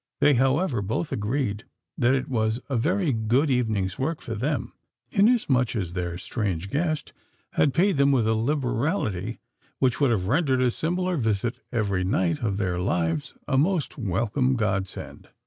They, 0.19 0.33
however, 0.33 0.81
both 0.81 1.11
agreed 1.11 1.63
that 1.95 2.15
it 2.15 2.27
was 2.27 2.59
a 2.69 2.75
very 2.75 3.11
good 3.13 3.51
evening's 3.51 3.99
work 3.99 4.19
for 4.19 4.33
them; 4.33 4.73
inasmuch 5.11 5.75
as 5.75 5.93
their 5.93 6.17
strange 6.17 6.71
guest 6.71 7.13
had 7.53 7.71
paid 7.71 7.97
them 7.97 8.11
with 8.11 8.27
a 8.27 8.33
liberality 8.33 9.37
which 9.77 9.99
would 10.01 10.09
have 10.09 10.25
rendered 10.25 10.59
a 10.63 10.71
similar 10.71 11.17
visit 11.17 11.57
every 11.71 12.03
night 12.03 12.39
of 12.39 12.57
their 12.57 12.79
lives 12.79 13.35
a 13.47 13.59
most 13.59 13.95
welcome 13.95 14.55
God 14.55 14.87
send. 14.87 15.29